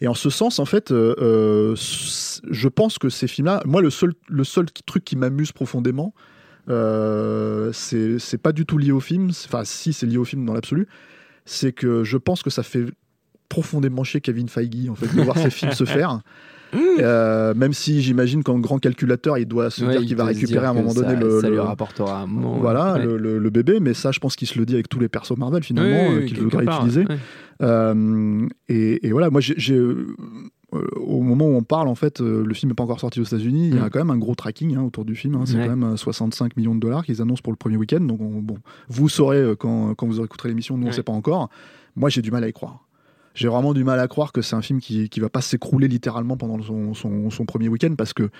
Et 0.00 0.08
en 0.08 0.14
ce 0.14 0.30
sens, 0.30 0.58
en 0.58 0.64
fait, 0.64 0.90
je 0.90 2.68
pense 2.68 2.98
que 2.98 3.08
ces 3.10 3.26
films-là, 3.28 3.62
moi, 3.66 3.82
le 3.82 3.90
seul, 3.90 4.14
le 4.28 4.44
seul 4.44 4.66
truc 4.86 5.04
qui 5.04 5.16
m'amuse 5.16 5.52
profondément, 5.52 6.14
euh, 6.68 7.70
c'est 7.72 8.38
pas 8.42 8.52
du 8.52 8.64
tout 8.66 8.78
lié 8.78 8.92
au 8.92 9.00
film. 9.00 9.30
Enfin, 9.46 9.62
si, 9.64 9.92
c'est 9.92 10.06
lié 10.06 10.16
au 10.16 10.24
film 10.24 10.44
dans 10.44 10.54
l'absolu. 10.54 10.86
C'est 11.44 11.72
que 11.72 12.04
je 12.04 12.16
pense 12.16 12.42
que 12.42 12.50
ça 12.50 12.62
fait 12.62 12.86
profondément 13.48 14.02
chier 14.04 14.20
Kevin 14.20 14.48
Feige, 14.48 14.88
en 14.88 14.94
fait, 14.94 15.14
de 15.14 15.22
voir 15.22 15.36
ses 15.38 15.50
films 15.50 15.72
se 15.72 15.84
faire. 15.84 16.20
Euh, 16.98 17.54
même 17.54 17.72
si 17.72 18.02
j'imagine 18.02 18.42
qu'en 18.42 18.58
grand 18.58 18.78
calculateur, 18.80 19.38
il 19.38 19.46
doit 19.46 19.70
se 19.70 19.84
Ouais, 19.84 19.92
dire 19.92 20.00
il 20.00 20.08
qu'il 20.08 20.16
va 20.16 20.24
récupérer 20.24 20.66
à 20.66 20.70
un 20.70 20.74
moment 20.74 20.90
ça- 20.90 21.02
donné 21.02 21.14
le, 21.14 21.40
Ça 21.40 21.48
lui 21.48 21.54
le- 21.54 21.62
rapportera 21.62 22.22
un 22.22 22.26
moment. 22.26 22.58
voilà, 22.58 22.94
ouais. 22.94 23.04
le, 23.06 23.16
le- 23.16 23.38
le 23.38 23.50
bébé, 23.50 23.78
mais 23.78 23.94
ça, 23.94 24.10
je 24.10 24.18
pense 24.18 24.34
qu'il 24.34 24.48
se 24.48 24.58
le 24.58 24.66
dit 24.66 24.74
avec 24.74 24.88
tous 24.88 24.98
les 24.98 25.08
persos 25.08 25.36
Marvel 25.38 25.62
finalement, 25.62 26.08
Oui, 26.08 26.14
euh, 26.16 26.18
oui, 26.22 26.26
qu'il 26.26 26.40
voudrait 26.40 26.64
part, 26.64 26.80
utiliser. 26.84 27.06
ouais. 27.06 27.16
Euh, 27.62 28.48
et, 28.68 29.06
et 29.06 29.12
voilà, 29.12 29.30
moi, 29.30 29.40
j'ai, 29.40 29.80
au 30.96 31.20
moment 31.22 31.46
où 31.46 31.54
on 31.54 31.62
parle, 31.62 31.88
en 31.88 31.94
fait, 31.94 32.20
euh, 32.20 32.44
le 32.44 32.54
film 32.54 32.70
n'est 32.70 32.74
pas 32.74 32.84
encore 32.84 33.00
sorti 33.00 33.20
aux 33.20 33.24
États-Unis. 33.24 33.68
Il 33.68 33.74
y 33.76 33.78
a 33.78 33.86
Mm. 33.86 33.90
quand 33.90 33.98
même 34.00 34.10
un 34.10 34.18
gros 34.18 34.34
tracking 34.34 34.76
hein, 34.76 34.82
autour 34.82 35.04
du 35.04 35.14
film. 35.14 35.34
hein. 35.36 35.42
c'est 35.46 35.56
Ouais. 35.56 35.64
quand 35.66 35.76
même 35.76 35.92
euh, 35.92 35.96
65 35.96 36.56
millions 36.56 36.74
de 36.74 36.80
dollars 36.80 37.04
qu'ils 37.04 37.20
annoncent 37.22 37.42
pour 37.42 37.52
le 37.52 37.56
premier 37.56 37.76
week-end. 37.76 38.00
Donc, 38.00 38.20
on- 38.20 38.40
bon, 38.40 38.56
vous 38.88 39.08
saurez 39.08 39.38
euh, 39.38 39.54
quand, 39.56 39.94
quand 39.94 40.06
vous 40.06 40.18
aurez 40.18 40.26
écouté 40.26 40.48
l'émission. 40.48 40.76
Nous, 40.76 40.84
on 40.84 40.88
ne 40.88 40.92
sait 40.92 41.02
pas 41.02 41.12
encore. 41.12 41.48
Moi, 41.96 42.08
j'ai 42.10 42.22
du 42.22 42.30
mal 42.30 42.42
à 42.44 42.48
y 42.48 42.52
croire. 42.52 42.80
J'ai 43.34 43.48
vraiment 43.48 43.74
du 43.74 43.82
mal 43.84 43.98
à 43.98 44.06
croire 44.08 44.30
que 44.32 44.42
c'est 44.42 44.54
un 44.56 44.62
film 44.62 44.80
qui, 44.80 45.08
qui 45.08 45.18
va 45.20 45.28
pas 45.28 45.40
s'écrouler 45.40 45.88
littéralement 45.88 46.36
pendant 46.36 46.62
son, 46.62 46.94
son, 46.94 47.30
son 47.30 47.44
premier 47.46 47.68
week-end 47.68 47.94
parce 47.96 48.12
que 48.12 48.30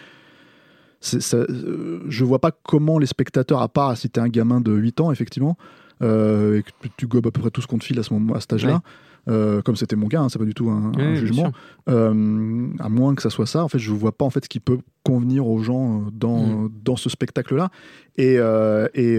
ça, 1.00 1.36
euh, 1.36 2.00
je 2.08 2.24
vois 2.24 2.38
pas 2.38 2.50
comment 2.50 2.98
les 2.98 3.06
spectateurs, 3.06 3.60
à 3.60 3.68
part 3.68 3.96
si 3.96 4.08
t'es 4.08 4.20
un 4.20 4.28
gamin 4.28 4.60
de 4.60 4.72
8 4.72 5.00
ans, 5.00 5.10
effectivement, 5.12 5.56
euh, 6.02 6.58
et 6.58 6.62
que 6.62 6.70
tu- 6.80 6.90
tu 6.96 7.06
gobes 7.06 7.26
à 7.26 7.30
peu 7.30 7.40
près 7.40 7.50
tout 7.50 7.60
ce 7.60 7.66
qu'on 7.66 7.78
te 7.78 7.84
file 7.84 7.98
à, 7.98 8.02
ce 8.02 8.12
moment, 8.14 8.34
à 8.34 8.40
cet 8.40 8.54
âge-là, 8.54 8.82
euh, 9.28 9.62
comme 9.62 9.76
c'était 9.76 9.96
mon 9.96 10.08
cas, 10.08 10.20
hein, 10.20 10.28
c'est 10.28 10.38
pas 10.38 10.44
du 10.44 10.54
tout 10.54 10.68
un, 10.70 11.14
jugement, 11.14 11.52
euh, 11.88 12.68
à 12.78 12.88
moins 12.88 13.14
que 13.14 13.22
ça 13.22 13.30
soit 13.30 13.46
ça, 13.46 13.64
en 13.64 13.68
fait, 13.68 13.78
je 13.78 13.90
vois 13.92 14.12
pas 14.12 14.24
en 14.24 14.30
fait 14.30 14.44
ce 14.44 14.48
qui 14.48 14.60
peut 14.60 14.78
convenir 15.02 15.46
aux 15.46 15.62
gens 15.62 15.98
euh, 15.98 16.10
dans, 16.12 16.44
Mm. 16.44 16.70
dans 16.84 16.96
ce 16.96 17.08
spectacle-là. 17.08 17.70
Et, 18.16 18.36
euh, 18.38 18.86
et, 18.94 19.18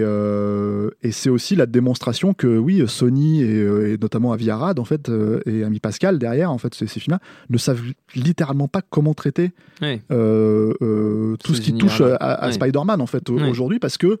et 1.06 1.12
c'est 1.12 1.28
aussi 1.28 1.54
la 1.54 1.66
démonstration 1.66 2.34
que 2.34 2.46
oui, 2.56 2.82
Sony 2.86 3.42
et, 3.42 3.92
et 3.92 3.98
notamment 3.98 4.32
Aviarad 4.32 4.78
en 4.78 4.84
fait 4.84 5.10
et 5.44 5.64
Ami 5.64 5.80
Pascal 5.80 6.18
derrière 6.18 6.50
en 6.50 6.56
fait 6.56 6.74
ces, 6.74 6.86
ces 6.86 7.00
films-là 7.00 7.20
ne 7.50 7.58
savent 7.58 7.82
littéralement 8.14 8.68
pas 8.68 8.80
comment 8.80 9.12
traiter 9.12 9.52
tout 9.80 10.06
Ce 10.08 11.60
qui 11.60 11.74
touche 11.74 12.00
à. 12.00 12.50
Spider-Man 12.52 13.02
en 13.02 13.06
fait 13.06 13.28
aujourd'hui 13.28 13.78
parce 13.78 13.98
que 13.98 14.18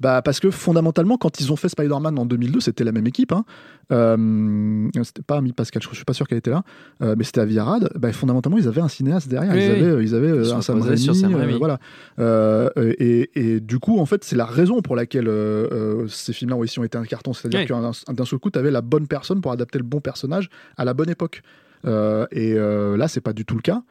bah, 0.00 0.22
parce 0.22 0.40
que 0.40 0.50
fondamentalement 0.50 1.16
quand 1.16 1.40
ils 1.40 1.52
ont 1.52 1.56
fait 1.56 1.68
Spider-Man 1.68 2.18
en 2.18 2.26
2002 2.26 2.60
c'était 2.60 2.84
la 2.84 2.92
même 2.92 3.06
équipe 3.06 3.32
hein. 3.32 3.44
Euh, 3.90 4.88
c'était 5.02 5.22
pas 5.22 5.38
Ami 5.38 5.52
Pascal 5.52 5.82
je 5.82 5.94
suis 5.94 6.04
pas 6.04 6.12
sûr 6.12 6.28
qu'elle 6.28 6.38
était 6.38 6.50
là. 6.50 6.62
Euh, 7.02 7.14
mais 7.16 7.24
c'était 7.24 7.40
Aviarad 7.40 7.90
bah, 7.98 8.12
fondamentalement 8.12 8.58
ils 8.58 8.68
avaient 8.68 8.80
un 8.82 8.88
cinéaste 8.88 9.28
derrière. 9.28 9.52
Oui, 9.54 9.64
ils, 9.64 9.82
oui. 9.82 9.90
avaient, 9.90 10.04
ils 10.04 10.14
avaient 10.14 10.30
euh, 10.30 10.44
Ils 10.44 10.52
un 10.52 10.60
Sam 10.60 10.82
Raimi, 10.82 11.54
euh, 11.54 11.58
voilà. 11.58 11.78
Euh, 12.18 12.70
et, 12.76 13.30
et 13.34 13.60
du 13.60 13.78
coup 13.78 13.98
en 13.98 14.06
fait 14.06 14.24
c'est 14.24 14.36
la 14.36 14.44
raison 14.46 14.82
pour 14.82 14.94
laquelle 14.94 15.28
euh, 15.28 15.68
euh, 15.72 16.08
ces 16.08 16.32
films-là 16.32 16.56
ont 16.56 16.60
aussi 16.60 16.80
été 16.82 16.98
un 16.98 17.04
carton. 17.04 17.32
C'est-à-dire 17.32 17.60
Oui. 17.60 17.66
qu'un 17.66 17.90
d'un 18.12 18.24
seul 18.24 18.38
coup 18.38 18.50
tu 18.50 18.58
avais 18.58 18.70
la 18.70 18.82
bonne 18.82 19.06
personne 19.06 19.40
pour 19.40 19.52
adapter 19.52 19.78
le 19.78 19.84
bon 19.84 20.00
personnage 20.00 20.50
à 20.76 20.84
la 20.84 20.94
bonne 20.94 21.10
époque. 21.10 21.42
Euh, 21.86 22.26
et 22.32 22.54
euh, 22.54 22.96
là 22.96 23.08
c'est 23.08 23.20
pas 23.20 23.32
du 23.32 23.44
tout 23.44 23.54
le 23.54 23.62
cas 23.62 23.82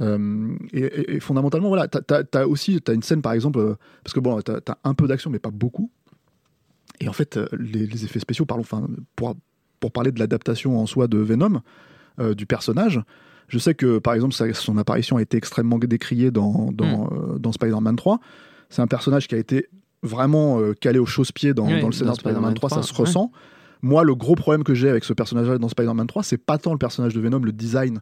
euh, 0.00 0.56
et, 0.72 1.20
fondamentalement, 1.20 1.68
voilà, 1.68 1.88
t'as, 1.88 2.00
t'as- 2.02 2.24
t'as 2.24 2.46
aussi 2.46 2.80
t'as 2.82 2.94
une 2.94 3.02
scène 3.02 3.22
par 3.22 3.32
exemple, 3.32 3.58
euh, 3.58 3.74
parce 4.04 4.12
que 4.14 4.20
bon, 4.20 4.40
t'as, 4.42 4.60
t'as 4.60 4.76
un 4.84 4.94
peu 4.94 5.06
d'action, 5.06 5.30
mais 5.30 5.38
pas 5.38 5.50
beaucoup. 5.50 5.90
Et 7.00 7.08
en 7.08 7.12
fait, 7.12 7.36
euh, 7.36 7.46
les, 7.58 7.86
les 7.86 8.04
effets 8.04 8.20
spéciaux, 8.20 8.46
parlons, 8.46 8.62
enfin, 8.62 8.86
pour, 9.16 9.34
pour 9.80 9.92
parler 9.92 10.12
de 10.12 10.18
l'adaptation 10.18 10.78
en 10.78 10.86
soi 10.86 11.08
de 11.08 11.18
Venom, 11.18 11.60
euh, 12.20 12.34
du 12.34 12.46
personnage, 12.46 13.00
je 13.48 13.58
sais 13.58 13.74
que 13.74 13.98
par 13.98 14.14
exemple, 14.14 14.34
sa- 14.34 14.52
son 14.54 14.76
apparition 14.78 15.16
a 15.18 15.22
été 15.22 15.36
extrêmement 15.36 15.78
décriée 15.78 16.30
dans, 16.30 16.70
dans, 16.72 17.08
euh, 17.12 17.38
dans 17.38 17.52
Spider-Man 17.52 17.96
3. 17.96 18.18
C'est 18.70 18.82
un 18.82 18.86
personnage 18.86 19.28
qui 19.28 19.34
a 19.34 19.38
été 19.38 19.66
vraiment 20.02 20.60
calé 20.80 20.98
au 20.98 21.06
chausse-pied 21.06 21.52
dans, 21.54 21.66
Oui, 21.66 21.80
dans 21.80 21.86
le 21.86 21.92
scénario 21.92 22.14
de 22.16 22.20
Spider-Man 22.20 22.52
Spider-Man 22.52 22.54
3, 22.54 22.68
ça 22.70 22.76
3, 22.76 22.82
se 22.84 22.92
ouais. 22.92 22.98
ressent. 23.00 23.32
Moi, 23.82 24.04
le 24.04 24.14
gros 24.14 24.34
problème 24.34 24.64
que 24.64 24.74
j'ai 24.74 24.88
avec 24.88 25.04
ce 25.04 25.12
personnage-là 25.12 25.58
dans 25.58 25.68
Spider-Man 25.68 26.06
3, 26.06 26.22
c'est 26.22 26.38
pas 26.38 26.58
tant 26.58 26.72
le 26.72 26.78
personnage 26.78 27.14
de 27.14 27.20
Venom, 27.20 27.38
le 27.40 27.52
design, 27.52 28.00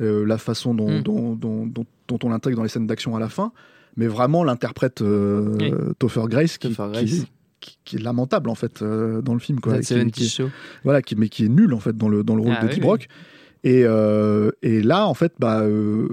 euh, 0.00 0.24
la 0.26 0.38
façon 0.38 0.74
dont, 0.74 0.98
Mm. 0.98 1.02
dont, 1.02 1.34
dont, 1.34 1.66
dont- 1.66 1.86
dont 2.08 2.18
on 2.24 2.28
l'intègre 2.30 2.56
dans 2.56 2.62
les 2.62 2.68
scènes 2.68 2.86
d'action 2.86 3.14
à 3.16 3.20
la 3.20 3.28
fin, 3.28 3.52
mais 3.96 4.06
vraiment 4.06 4.44
l'interprète 4.44 5.02
euh, 5.02 5.56
Oui. 5.60 5.72
Topher 5.98 6.24
Grace, 6.28 6.58
qui, 6.58 6.68
Topher 6.74 6.90
qui- 6.98 7.04
Grace. 7.06 7.26
qui, 7.60 7.78
qui 7.84 7.96
est 7.96 8.00
lamentable 8.02 8.50
en 8.50 8.54
fait 8.54 8.82
euh, 8.82 9.22
dans 9.22 9.34
le 9.34 9.40
film 9.40 9.60
quoi. 9.60 9.78
Qui- 9.78 9.84
70 9.84 10.12
qui- 10.20 10.28
Show. 10.28 10.50
voilà, 10.84 11.00
qui, 11.02 11.16
mais 11.16 11.28
qui 11.28 11.44
est 11.44 11.48
nul 11.48 11.72
en 11.72 11.80
fait 11.80 11.96
dans 11.96 12.08
le, 12.08 12.22
dans 12.24 12.34
le 12.36 12.42
rôle 12.42 12.54
Ah, 12.58 12.66
de 12.66 12.72
oui. 12.72 12.80
Brock. 12.80 13.06
Et, 13.66 13.84
euh, 13.86 14.50
et 14.60 14.82
là, 14.82 15.06
en 15.06 15.14
fait, 15.14 15.32
bah, 15.38 15.60
euh, 15.62 16.06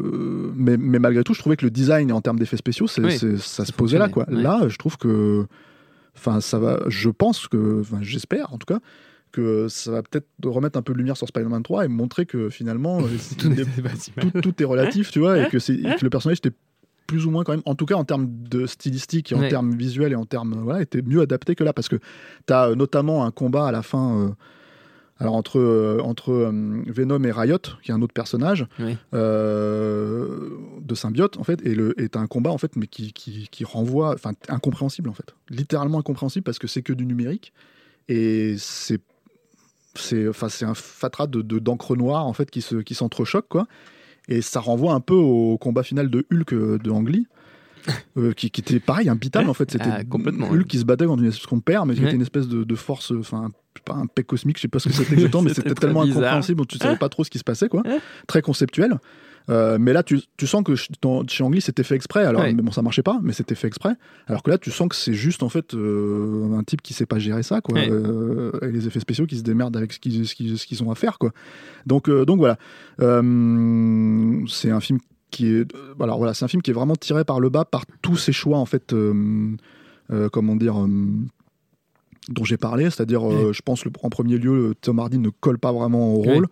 mais, 0.56 0.78
mais 0.78 1.00
malgré 1.00 1.22
tout, 1.26 1.34
je 1.34 1.40
trouvais 1.40 1.58
que 1.58 1.66
le 1.66 1.72
design 1.72 2.10
en 2.14 2.22
termes 2.22 2.40
d'effets 2.40 2.56
spéciaux, 2.56 2.88
c'est, 2.88 3.04
Oui. 3.04 3.18
c'est- 3.18 3.36
ça 3.40 3.66
se 3.66 3.74
posait 3.74 3.98
là, 3.98 4.08
quoi. 4.08 4.26
Là, 4.30 4.70
je 4.70 4.78
trouve 4.78 4.96
que, 4.98 5.46
enfin, 6.16 6.40
ça 6.40 6.60
va. 6.60 6.80
Je 6.88 7.10
pense 7.10 7.50
que, 7.50 7.82
enfin, 7.82 7.98
j'espère 8.02 8.54
en 8.54 8.58
tout 8.58 8.74
cas, 8.74 8.80
que 9.32 9.68
ça 9.68 9.92
va 9.92 10.04
peut-être 10.04 10.28
remettre 10.44 10.78
un 10.78 10.82
peu 10.82 10.94
de 10.94 10.98
lumière 10.98 11.18
sur 11.18 11.28
Spider-Man 11.28 11.64
3 11.64 11.86
et 11.86 11.88
montrer 11.88 12.26
que 12.26 12.50
finalement, 12.50 13.00
euh, 13.04 13.08
Tout 13.38 13.48
est- 13.48 13.50
n'était 13.66 13.82
pas 13.82 13.96
si 13.96 14.12
mal. 14.16 14.32
tout, 14.32 14.42
tout 14.42 14.62
est 14.62 14.66
relatif, 14.66 15.12
tu 15.12 15.20
vois, 15.20 15.40
et 15.40 15.48
que, 15.50 15.60
c'est, 15.60 15.76
et 15.76 15.84
que 15.96 16.04
le 16.04 16.10
personnage 16.10 16.38
était 16.40 16.52
plus 17.08 17.26
ou 17.26 17.32
moins 17.32 17.44
quand 17.44 17.52
même, 17.52 17.62
en 17.66 17.76
tout 17.76 17.86
cas 17.86 17.96
en 17.96 18.06
termes 18.06 18.28
de 18.30 18.66
stylistique 18.66 19.32
et 19.32 19.36
en 19.36 19.40
Ouais. 19.42 19.50
termes 19.50 19.74
visuels 19.76 20.14
et 20.14 20.16
en 20.16 20.26
termes, 20.26 20.56
voilà, 20.64 20.82
était 20.82 21.02
mieux 21.02 21.20
adapté 21.22 21.56
que 21.56 21.64
là, 21.66 21.74
parce 21.74 21.90
que 21.90 21.98
tu 22.48 22.54
as 22.54 22.74
notamment 22.76 23.26
un 23.26 23.32
combat 23.32 23.68
à 23.68 23.72
la 23.74 23.82
fin, 23.82 24.18
euh, 24.18 24.30
alors 25.20 25.36
entre, 25.36 25.60
euh, 25.60 26.00
entre 26.02 26.32
euh, 26.32 26.84
Venom 26.88 27.22
et 27.26 27.32
Riot, 27.32 27.58
qui 27.84 27.92
est 27.92 27.94
un 27.94 28.02
autre 28.02 28.14
personnage 28.14 28.66
Oui. 28.80 28.96
euh, 29.14 30.50
de 30.82 30.96
symbiote 30.96 31.38
en 31.38 31.44
fait, 31.44 31.66
et 31.66 31.76
le 31.76 32.00
est 32.02 32.16
un 32.16 32.28
combat 32.28 32.52
en 32.52 32.58
fait, 32.58 32.76
mais 32.76 32.88
qui, 32.88 33.14
qui, 33.14 33.48
qui 33.52 33.64
renvoie, 33.66 34.14
enfin 34.14 34.32
incompréhensible 34.50 35.10
en 35.10 35.14
fait, 35.14 35.36
littéralement 35.50 36.00
incompréhensible 36.00 36.44
parce 36.44 36.60
que 36.60 36.68
c'est 36.68 36.82
que 36.82 36.94
du 36.94 37.06
numérique 37.06 37.54
et 38.08 38.56
c'est 38.58 39.00
c'est 39.96 40.28
enfin 40.28 40.50
c'est 40.50 40.66
un 40.66 40.74
fatras 40.74 41.28
de 41.28 41.42
de- 41.42 41.60
d'encre 41.60 41.96
noire 41.96 42.26
en 42.26 42.34
fait 42.34 42.50
qui 42.50 42.62
se 42.62 42.76
qui 42.78 42.96
s'entrechoque 42.96 43.48
quoi. 43.50 43.68
Et 44.28 44.42
ça 44.42 44.60
renvoie 44.60 44.94
un 44.94 45.00
peu 45.00 45.16
au 45.16 45.58
combat 45.58 45.84
final 45.84 46.10
de 46.10 46.26
Hulk 46.32 46.54
euh, 46.54 46.78
de 46.78 46.92
Ang 46.92 47.10
euh, 48.18 48.34
qui, 48.34 48.50
qui 48.52 48.62
était 48.62 48.80
pareil 48.80 49.10
imbitable 49.10 49.50
en 49.50 49.54
fait 49.54 49.72
c'était 49.72 49.90
Ah, 49.92 50.04
complètement, 50.04 50.48
Hulk 50.48 50.58
ouais. 50.60 50.64
qui 50.66 50.78
se 50.80 50.86
battait 50.86 51.06
contre 51.06 51.22
une 51.24 51.30
espèce 51.30 51.46
qu'on 51.48 51.60
perd 51.60 51.88
mais 51.88 51.94
qui 51.96 52.02
Ouais. 52.02 52.08
était 52.08 52.16
une 52.16 52.22
espèce 52.22 52.48
de, 52.48 52.64
de 52.64 52.76
force 52.76 53.12
enfin 53.20 53.52
pas 53.86 53.94
un 53.96 54.06
pec 54.06 54.28
cosmique 54.28 54.58
je 54.58 54.62
sais 54.64 54.68
pas 54.68 54.80
ce 54.80 54.90
que 54.90 54.96
c'était 54.96 55.14
exactement 55.14 55.44
mais 55.48 55.54
C'était 55.54 55.74
tellement 55.74 56.04
bizarre. 56.04 56.20
incompréhensible 56.24 56.66
tu 56.68 56.78
savais 56.78 56.98
pas 56.98 57.10
trop 57.10 57.24
ce 57.24 57.30
qui 57.30 57.40
se 57.40 57.44
passait 57.44 57.70
quoi 57.70 57.84
très 58.28 58.42
conceptuel 58.42 59.00
Euh, 59.50 59.80
mais 59.82 59.92
là, 59.92 60.04
tu, 60.04 60.20
tu 60.38 60.46
sens 60.46 60.64
que 60.64 60.76
chez 60.76 61.44
Ang 61.44 61.52
Lee, 61.56 61.62
c'était 61.62 61.82
fait 61.84 61.96
exprès. 61.96 62.24
Alors, 62.24 62.44
Ouais. 62.44 62.54
mais 62.54 62.62
bon, 62.62 62.72
ça 62.72 62.84
marchait 62.84 63.02
pas, 63.02 63.20
mais 63.24 63.34
c'était 63.34 63.56
fait 63.56 63.66
exprès. 63.68 63.96
Alors 64.28 64.44
que 64.44 64.52
là, 64.52 64.60
tu 64.60 64.70
sens 64.70 64.88
que 64.88 64.96
c'est 64.96 65.16
juste 65.16 65.42
en 65.42 65.50
fait 65.50 65.74
euh, 65.74 66.56
un 66.56 66.64
type 66.64 66.84
qui 66.84 66.94
sait 66.94 67.08
pas 67.08 67.18
gérer 67.18 67.42
ça, 67.42 67.60
quoi. 67.60 67.74
Ouais. 67.74 67.90
Euh, 67.90 68.52
et 68.62 68.72
les 68.72 68.86
effets 68.86 69.00
spéciaux 69.00 69.26
qui 69.26 69.36
se 69.38 69.42
démerdent 69.42 69.76
avec 69.76 69.94
ce 69.94 70.00
qu'ils 70.00 70.28
ce 70.28 70.36
qu'ils- 70.36 70.60
ce 70.60 70.66
qu'ils 70.68 70.84
ont 70.84 70.92
à 70.92 70.96
faire, 70.96 71.18
quoi. 71.18 71.32
Donc, 71.88 72.08
donc 72.08 72.38
voilà. 72.38 72.58
C'est 74.48 74.70
un 74.72 74.80
film 74.80 75.00
qui 75.32 75.48
est, 75.48 75.74
euh, 75.76 75.94
alors 76.00 76.18
voilà, 76.20 76.34
c'est 76.36 76.46
un 76.46 76.48
film 76.48 76.62
qui 76.62 76.70
est 76.72 76.74
vraiment 76.76 76.96
tiré 76.96 77.24
par 77.26 77.40
le 77.40 77.50
bas 77.50 77.66
par 77.66 77.86
tous 78.04 78.18
ces 78.18 78.32
choix 78.34 78.58
en 78.60 78.66
fait. 78.66 78.94
euh, 78.94 79.56
euh, 80.12 80.30
comment 80.30 80.56
dire. 80.56 80.78
euh, 80.80 80.88
dont 82.30 82.44
j'ai 82.44 82.58
parlé, 82.58 82.84
c'est-à-dire, 82.92 83.28
euh, 83.30 83.52
je 83.52 83.62
pense 83.64 83.84
le, 83.84 83.92
en 84.04 84.10
premier 84.10 84.38
lieu, 84.38 84.76
Tom 84.80 85.00
Hardy 85.00 85.18
ne 85.18 85.30
colle 85.30 85.58
pas 85.58 85.72
vraiment 85.72 86.14
au 86.14 86.18
rôle. 86.22 86.48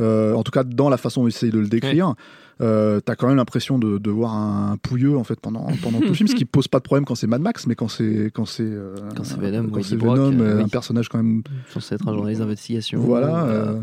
Euh, 0.00 0.34
en 0.34 0.42
tout 0.42 0.50
cas, 0.50 0.64
dans 0.64 0.88
la 0.88 0.96
façon 0.96 1.28
essaye 1.28 1.50
de 1.50 1.60
le 1.60 1.68
décrire, 1.68 2.14
euh, 2.60 2.98
t'as 3.00 3.14
quand 3.14 3.28
même 3.28 3.36
l'impression 3.36 3.78
de, 3.78 3.98
de 3.98 4.10
voir 4.10 4.34
un 4.34 4.76
pouilleux 4.78 5.16
en 5.16 5.22
fait 5.22 5.38
pendant, 5.38 5.66
pendant 5.80 6.00
tout 6.00 6.08
le 6.08 6.14
film, 6.14 6.28
ce 6.28 6.34
qui 6.34 6.44
pose 6.44 6.66
pas 6.66 6.78
de 6.78 6.82
problème 6.84 7.04
quand 7.04 7.14
c'est 7.14 7.28
Mad 7.28 7.40
Max, 7.40 7.66
mais 7.68 7.76
quand 7.76 7.88
c'est 7.88 8.30
quand 8.34 8.46
c'est 8.46 8.64
euh, 8.64 8.96
Quand 9.16 9.24
c'est 9.24 9.38
Venom 9.38 9.68
quand 9.70 9.82
c'est 9.84 9.96
Brock, 9.96 10.16
Venom, 10.18 10.40
euh, 10.40 10.56
oui. 10.56 10.62
un 10.64 10.68
personnage 10.68 11.08
quand 11.08 11.18
même 11.18 11.42
censé 11.68 11.94
être 11.94 12.08
un 12.08 12.14
journaliste 12.14 12.40
d'investigation. 12.40 12.98
voilà, 13.00 13.44
Euh, 13.44 13.48
euh, 13.76 13.80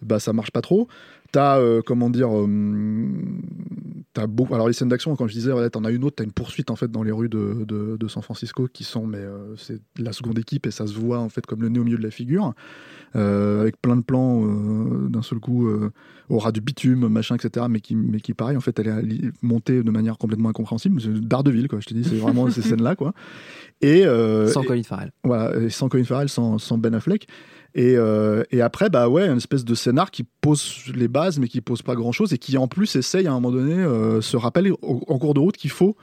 bah 0.00 0.18
ça 0.20 0.32
marche 0.32 0.52
pas 0.52 0.62
trop. 0.62 0.88
T'as 1.32 1.58
euh, 1.58 1.82
comment 1.84 2.08
dire, 2.08 2.30
euh, 2.34 2.46
t'as 4.14 4.26
beau, 4.26 4.46
alors 4.52 4.66
les 4.66 4.72
scènes 4.72 4.88
d'action, 4.88 5.14
quand 5.14 5.26
je 5.28 5.34
disais, 5.34 5.52
voilà, 5.52 5.68
t'en 5.68 5.84
as 5.84 5.90
une 5.90 6.04
autre, 6.04 6.16
t'as 6.16 6.24
une 6.24 6.32
poursuite 6.32 6.70
en 6.70 6.76
fait 6.76 6.90
dans 6.90 7.02
les 7.02 7.12
rues 7.12 7.28
de, 7.28 7.64
de, 7.66 7.96
de 7.98 8.08
San 8.08 8.22
Francisco 8.22 8.66
qui 8.72 8.82
sont, 8.84 9.06
mais 9.06 9.18
euh, 9.18 9.54
c'est 9.56 9.80
la 9.98 10.12
seconde 10.12 10.38
équipe 10.38 10.66
et 10.66 10.70
ça 10.70 10.86
se 10.86 10.94
voit 10.94 11.18
en 11.18 11.28
fait 11.28 11.44
comme 11.44 11.60
le 11.62 11.68
nez 11.68 11.78
au 11.78 11.84
milieu 11.84 11.98
de 11.98 12.02
la 12.02 12.10
figure, 12.10 12.54
euh, 13.14 13.60
avec 13.60 13.80
plein 13.80 13.96
de 13.96 14.02
plans 14.02 14.42
euh, 14.44 15.08
d'un 15.08 15.20
seul 15.22 15.38
coup 15.38 15.66
euh, 15.68 15.90
au 16.30 16.38
ras 16.38 16.50
du 16.52 16.60
bitume, 16.62 17.08
machin, 17.08 17.36
etc. 17.36 17.66
Mais 17.68 17.80
qui, 17.80 17.94
mais 17.94 18.20
qui 18.20 18.32
pareil, 18.34 18.56
en 18.56 18.60
fait, 18.60 18.78
elle 18.78 18.88
est 19.12 19.30
montée 19.42 19.82
de 19.82 19.90
manière 19.90 20.16
complètement 20.18 20.48
incompréhensible. 20.48 21.00
C'est 21.00 21.12
Daredevil, 21.12 21.68
quoi. 21.68 21.80
Je 21.80 21.86
te 21.86 21.94
dis, 21.94 22.04
c'est 22.04 22.16
vraiment 22.16 22.48
ces 22.50 22.62
scènes-là, 22.62 22.96
quoi. 22.96 23.12
Et 23.82 24.06
euh, 24.06 24.46
sans 24.48 24.62
et- 24.62 24.66
Colin 24.66 24.82
Farrell. 24.82 25.12
voilà, 25.24 25.56
et 25.60 25.68
sans 25.70 25.88
Colin 25.88 26.04
Farrell, 26.04 26.28
sans, 26.30 26.58
sans 26.58 26.78
Ben 26.78 26.94
Affleck. 26.94 27.28
Et, 27.78 27.94
euh, 27.96 28.42
et 28.50 28.60
après, 28.60 28.90
bah 28.90 29.08
ouais, 29.08 29.28
une 29.28 29.36
espèce 29.36 29.64
de 29.64 29.74
scénar 29.74 30.10
qui 30.10 30.24
pose 30.24 30.82
les 30.94 31.06
bases, 31.06 31.38
mais 31.38 31.46
qui 31.46 31.60
pose 31.60 31.80
pas 31.80 31.94
grand 31.94 32.10
chose, 32.10 32.32
et 32.32 32.38
qui 32.38 32.58
en 32.58 32.66
plus 32.66 32.96
essaye 32.96 33.26
à 33.28 33.30
un 33.30 33.34
moment 33.34 33.52
donné, 33.52 33.72
euh, 33.74 34.20
se 34.20 34.36
rappelle 34.36 34.72
au- 34.72 35.04
en 35.06 35.18
cours 35.18 35.32
de 35.32 35.38
route 35.38 35.56
qu'il 35.56 35.70
faut 35.70 35.96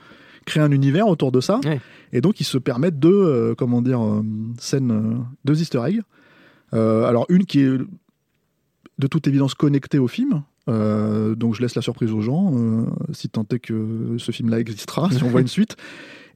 créer 0.46 0.62
un 0.62 0.70
univers 0.70 1.06
autour 1.06 1.32
de 1.32 1.40
ça. 1.40 1.60
Ouais. 1.66 1.78
Et 2.14 2.22
donc, 2.22 2.40
ils 2.40 2.44
se 2.44 2.56
permettent 2.56 2.98
deux, 2.98 3.12
euh, 3.12 3.54
comment 3.54 3.82
dire, 3.82 4.02
euh, 4.02 4.22
scènes, 4.58 4.90
euh, 4.90 5.18
deux 5.44 5.60
easter 5.60 5.82
eggs. 5.86 6.00
Alors, 6.72 7.26
une 7.28 7.44
qui 7.44 7.60
est 7.60 7.78
de 8.98 9.06
toute 9.06 9.26
évidence 9.28 9.54
connectée 9.54 9.98
au 9.98 10.08
film. 10.08 10.42
Donc 10.68 11.54
je 11.54 11.62
laisse 11.62 11.74
la 11.76 11.82
surprise 11.82 12.10
aux 12.12 12.20
gens, 12.22 12.52
si 13.12 13.28
tant 13.28 13.46
est 13.52 13.60
que 13.60 14.16
ce 14.18 14.32
film-là 14.32 14.58
existera, 14.60 15.08
si 15.12 15.22
on 15.22 15.28
voit 15.28 15.40
une 15.40 15.46
suite. 15.48 15.76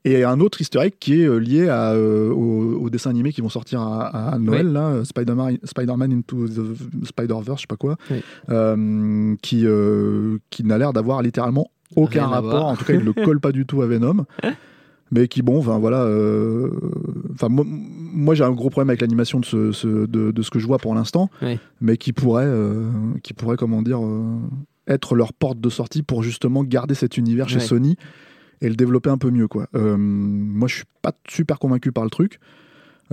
Et 0.07 0.25
un 0.25 0.41
autre 0.41 0.59
egg 0.83 0.95
qui 0.99 1.21
est 1.21 1.27
euh, 1.27 1.37
lié 1.39 1.69
à, 1.69 1.93
euh, 1.93 2.31
au, 2.31 2.81
au 2.85 2.89
dessin 2.91 3.11
animé 3.11 3.33
qui 3.33 3.43
vont 3.43 3.51
sortir 3.51 3.83
à, 3.83 4.31
à 4.33 4.39
Noël, 4.39 4.73
là, 4.73 4.87
euh, 4.89 5.05
Spider-Man, 5.05 5.59
Spider-Man 5.63 6.13
Into 6.13 6.49
the 6.49 7.07
Spider-Verse, 7.07 7.59
je 7.59 7.63
sais 7.63 7.67
pas 7.69 7.77
quoi, 7.77 7.97
Oui. 8.11 8.23
euh, 8.49 9.35
qui, 9.43 9.67
euh, 9.67 10.39
qui 10.49 10.65
n'a 10.65 10.79
l'air 10.79 10.95
d'avoir 10.95 11.21
littéralement 11.21 11.71
aucun 11.97 12.27
Rien 12.27 12.41
rapport. 12.41 12.67
En 12.67 12.77
tout 12.77 12.85
cas, 12.87 12.95
il 12.95 13.01
ne 13.01 13.05
le 13.05 13.13
colle 13.13 13.41
pas 13.41 13.53
du 13.53 13.67
tout 13.67 13.83
à 13.83 13.87
Venom. 13.87 14.25
Mais 15.13 15.27
qui, 15.27 15.43
bon, 15.43 15.59
enfin 15.59 15.79
voilà. 15.81 16.03
euh, 16.05 16.71
moi, 17.49 17.65
moi, 17.67 18.35
j'ai 18.37 18.45
un 18.45 18.53
gros 18.53 18.71
problème 18.71 18.91
avec 18.91 19.01
l'animation 19.01 19.41
de 19.41 19.45
ce, 19.45 19.73
ce- 19.73 20.07
de, 20.07 20.31
de 20.31 20.43
ce 20.43 20.51
que 20.51 20.61
je 20.61 20.67
vois 20.69 20.79
pour 20.79 20.95
l'instant, 20.95 21.29
Oui. 21.43 21.59
mais 21.81 21.97
qui 21.97 22.13
pourrait, 22.13 22.45
euh, 22.47 22.89
qui 23.25 23.33
pourrait, 23.35 23.57
comment 23.57 23.83
dire, 23.83 23.99
euh, 24.05 24.39
être 24.87 25.17
leur 25.17 25.33
porte 25.33 25.61
de 25.61 25.69
sortie 25.69 26.05
pour 26.05 26.23
justement 26.23 26.63
garder 26.63 26.95
cet 26.95 27.17
univers 27.19 27.49
chez. 27.49 27.59
Sony 27.59 27.97
et 28.61 28.69
le 28.69 28.77
développer 28.77 29.11
un 29.11 29.19
peu 29.19 29.31
mieux, 29.31 29.49
quoi. 29.49 29.67
Euh, 29.75 29.97
moi, 29.99 30.69
je 30.69 30.77
suis 30.77 30.85
pas 31.03 31.13
super 31.29 31.59
convaincu 31.59 31.93
par 31.93 32.05
le 32.05 32.11
truc. 32.11 32.41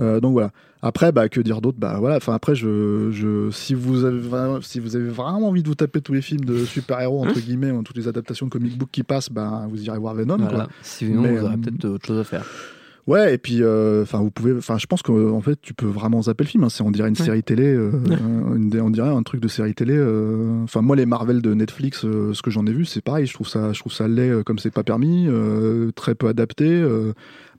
Euh, 0.00 0.20
donc 0.20 0.32
voilà. 0.32 0.50
Après, 0.80 1.10
bah, 1.10 1.28
que 1.28 1.40
dire 1.40 1.60
d'autre? 1.60 1.78
Bah 1.78 1.96
voilà. 1.98 2.16
Enfin 2.16 2.34
après, 2.34 2.54
je, 2.54 3.10
je, 3.10 3.50
si 3.50 3.74
vous 3.74 4.04
avez 4.04 4.18
vraiment, 4.18 4.60
si 4.60 4.78
vous 4.78 4.94
avez 4.94 5.08
vraiment 5.08 5.48
envie 5.48 5.64
de 5.64 5.68
vous 5.68 5.74
taper 5.74 6.00
tous 6.00 6.12
les 6.12 6.22
films 6.22 6.44
de 6.44 6.64
super-héros 6.64 7.24
entre 7.24 7.40
guillemets, 7.40 7.72
ou 7.72 7.82
toutes 7.82 7.96
les 7.96 8.06
adaptations 8.06 8.46
de 8.46 8.50
comic 8.52 8.78
book 8.78 8.88
qui 8.92 9.02
passent, 9.02 9.30
bah 9.30 9.66
vous 9.68 9.82
irez 9.82 9.98
voir 9.98 10.14
Venom. 10.14 10.36
Voilà. 10.36 10.66
Quoi. 10.66 10.68
Sinon, 10.82 11.22
Mais, 11.22 11.36
vous 11.36 11.44
aurez 11.44 11.54
euh, 11.54 11.56
peut-être 11.56 11.84
autre 11.86 12.06
chose 12.06 12.20
à 12.20 12.24
faire. 12.24 12.44
Ouais, 13.08 13.32
et 13.34 13.38
puis, 13.38 13.62
euh, 13.62 14.02
enfin, 14.02 14.18
vous 14.20 14.30
pouvez, 14.30 14.52
enfin, 14.52 14.76
je 14.76 14.84
pense 14.86 15.00
qu'en 15.00 15.40
fait, 15.40 15.58
tu 15.62 15.72
peux 15.72 15.86
vraiment 15.86 16.20
zapper 16.20 16.44
le 16.44 16.48
film. 16.50 16.64
Hein. 16.64 16.68
C'est, 16.68 16.82
on 16.82 16.90
dirait 16.90 17.08
une 17.08 17.16
Ouais. 17.18 17.24
série 17.24 17.42
télé, 17.42 17.64
euh, 17.64 17.90
une- 18.54 18.78
on 18.82 18.90
dirait 18.90 19.08
un 19.08 19.22
truc 19.22 19.40
de 19.40 19.48
série 19.48 19.72
télé. 19.74 19.94
euh. 19.96 20.62
Enfin, 20.64 20.82
moi, 20.82 20.94
les 20.94 21.06
Marvel 21.06 21.40
de 21.40 21.54
Netflix, 21.54 22.04
euh, 22.04 22.34
ce 22.34 22.42
que 22.42 22.50
j'en 22.50 22.66
ai 22.66 22.72
vu, 22.72 22.84
c'est 22.84 23.00
pareil. 23.02 23.24
Je 23.24 23.32
trouve 23.32 23.48
ça, 23.48 23.72
je 23.72 23.80
trouve 23.80 23.92
ça 23.94 24.06
laid 24.08 24.28
euh, 24.30 24.42
comme 24.42 24.58
c'est 24.58 24.70
pas 24.70 24.82
permis, 24.84 25.24
euh, 25.26 25.90
très 25.92 26.14
peu 26.14 26.28
adapté. 26.28 26.66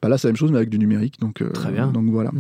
Bah 0.02 0.08
là, 0.10 0.18
c'est 0.18 0.28
la 0.28 0.32
même 0.32 0.38
chose, 0.38 0.52
mais 0.52 0.58
avec 0.58 0.70
du 0.70 0.80
numérique. 0.80 1.20
Donc, 1.20 1.42
euh, 1.42 1.50
Très 1.50 1.72
bien. 1.72 1.88
Donc 1.88 2.06
voilà. 2.10 2.32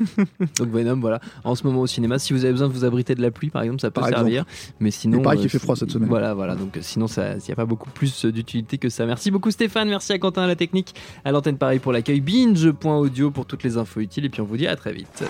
Donc 0.58 0.68
Venom, 0.68 0.96
voilà, 1.00 1.20
en 1.44 1.54
ce 1.54 1.66
moment 1.66 1.80
au 1.80 1.86
cinéma. 1.86 2.18
Si 2.18 2.32
vous 2.32 2.44
avez 2.44 2.52
besoin 2.52 2.68
de 2.68 2.72
vous 2.72 2.84
abriter 2.84 3.14
de 3.14 3.20
la 3.22 3.30
pluie, 3.30 3.50
par 3.50 3.62
exemple, 3.62 3.80
ça 3.80 3.90
peut 3.90 4.00
Par 4.00 4.08
servir. 4.10 4.44
Mais 4.80 4.90
sinon, 4.90 5.18
Il 5.18 5.22
paraît 5.22 5.36
euh, 5.36 5.40
qu'il 5.40 5.50
fait 5.50 5.58
froid 5.58 5.76
cette 5.76 5.90
semaine. 5.90 6.08
Voilà, 6.08 6.32
voilà. 6.34 6.54
Donc 6.54 6.76
euh, 6.76 6.80
sinon, 6.82 7.06
ça- 7.06 7.34
il 7.34 7.42
n'y 7.46 7.52
a 7.52 7.56
pas 7.56 7.66
beaucoup 7.66 7.90
plus 7.90 8.24
d'utilité 8.24 8.78
que 8.78 8.88
ça. 8.88 9.04
Merci 9.06 9.30
beaucoup 9.30 9.50
Stéphane, 9.50 9.88
merci 9.88 10.12
à 10.12 10.18
Quentin 10.18 10.42
à 10.42 10.46
la 10.46 10.56
technique, 10.56 10.94
à 11.24 11.32
l'antenne 11.32 11.58
pareil 11.58 11.78
pour 11.78 11.92
l'accueil, 11.92 12.20
binge.audio 12.20 13.30
pour 13.30 13.46
toutes 13.46 13.62
les 13.62 13.76
infos 13.76 14.00
utiles. 14.00 14.24
Et 14.24 14.28
puis 14.30 14.40
on 14.40 14.44
vous 14.44 14.56
dit 14.56 14.66
à 14.66 14.76
très 14.76 14.92
vite. 14.92 15.24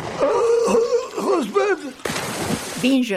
Binge. 2.82 3.16